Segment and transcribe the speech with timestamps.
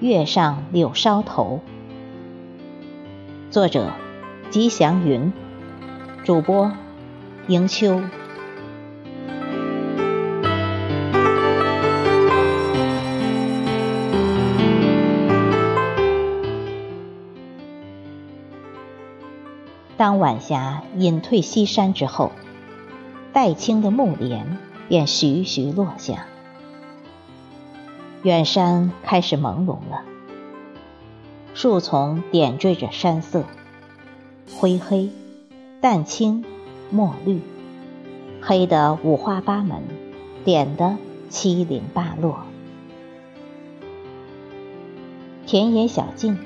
[0.00, 1.60] 月上柳梢头，
[3.50, 3.92] 作者：
[4.48, 5.30] 吉祥云，
[6.24, 6.72] 主播：
[7.48, 8.00] 迎秋。
[19.98, 22.32] 当晚霞隐退西山之后，
[23.34, 24.56] 黛青的幕帘
[24.88, 26.24] 便徐徐落下。
[28.22, 30.02] 远山开始朦胧了，
[31.54, 33.44] 树丛点缀着山色，
[34.58, 35.08] 灰黑、
[35.80, 36.44] 淡青、
[36.90, 37.40] 墨绿，
[38.42, 39.82] 黑的五花八门，
[40.44, 40.96] 点的
[41.30, 42.40] 七零八落。
[45.46, 46.36] 田野小径，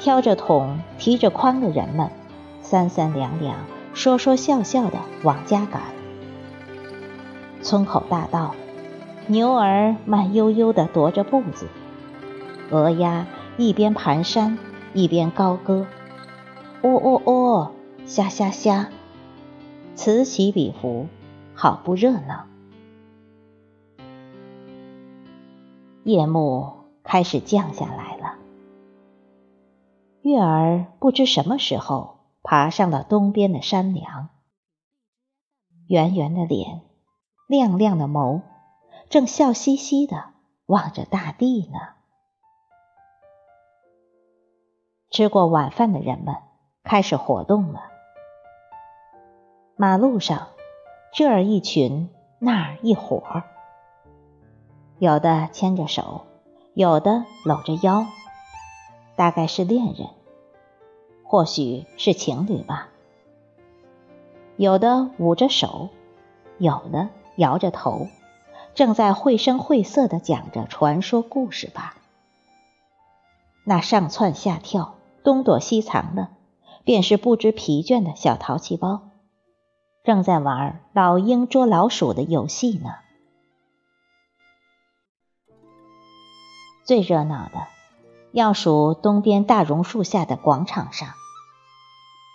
[0.00, 2.10] 挑着桶、提着筐的人们，
[2.60, 3.58] 三三两两、
[3.94, 5.80] 说说笑笑的往家赶。
[7.62, 8.52] 村口大道。
[9.26, 11.66] 牛儿慢悠悠地踱着步子，
[12.70, 14.58] 鹅鸭一边蹒跚
[14.92, 15.86] 一边高歌，
[16.82, 17.72] 喔喔喔，
[18.04, 18.90] 虾虾虾，
[19.94, 21.06] 此起彼伏，
[21.54, 22.44] 好不热闹。
[26.02, 28.34] 夜幕开始降下来了，
[30.20, 34.28] 月儿不知什么时候爬上了东边的山梁，
[35.88, 36.82] 圆圆的脸，
[37.48, 38.42] 亮亮的眸。
[39.14, 40.24] 正笑嘻嘻的
[40.66, 41.78] 望着大地呢。
[45.08, 46.34] 吃过晚饭的人们
[46.82, 47.92] 开始活动了。
[49.76, 50.48] 马路上，
[51.12, 53.44] 这儿一群，那儿一伙儿，
[54.98, 56.26] 有的牵着手，
[56.74, 58.06] 有的搂着腰，
[59.14, 60.08] 大概是恋人，
[61.22, 62.88] 或许是情侣吧。
[64.56, 65.90] 有的捂着手，
[66.58, 68.08] 有的摇着头。
[68.74, 71.94] 正在绘声绘色地讲着传说故事吧？
[73.64, 76.28] 那上蹿下跳、东躲西藏的，
[76.84, 79.02] 便是不知疲倦的小淘气包，
[80.02, 82.90] 正在玩老鹰捉老鼠的游戏呢。
[86.84, 87.68] 最热闹的，
[88.32, 91.08] 要数东边大榕树下的广场上，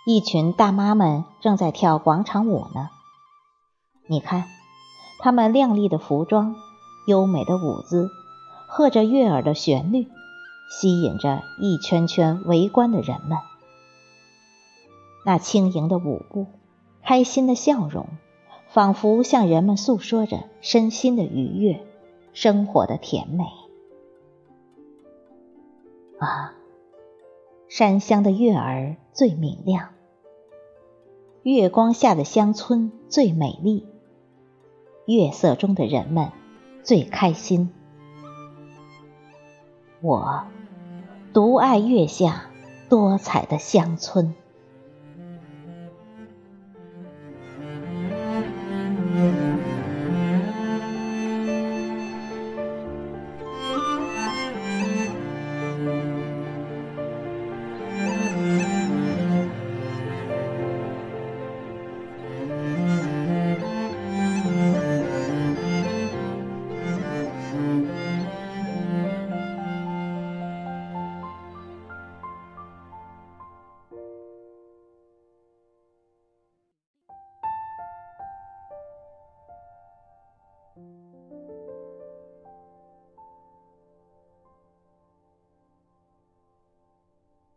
[0.06, 2.88] 一群大妈们正在跳广场舞呢。
[4.06, 4.59] 你看。
[5.22, 6.56] 他们靓丽的服装，
[7.06, 8.08] 优美的舞姿，
[8.66, 10.06] 和着悦耳的旋律，
[10.70, 13.38] 吸引着一圈圈围观的人们。
[15.26, 16.46] 那轻盈的舞步，
[17.02, 18.06] 开心的笑容，
[18.68, 21.84] 仿佛向人们诉说着身心的愉悦，
[22.32, 23.44] 生活的甜美。
[26.18, 26.54] 啊，
[27.68, 29.90] 山乡的月儿最明亮，
[31.42, 33.86] 月光下的乡村最美丽。
[35.10, 36.30] 月色中的人们
[36.84, 37.70] 最开心。
[40.00, 40.44] 我
[41.32, 42.44] 独爱月下
[42.88, 44.36] 多彩的乡村。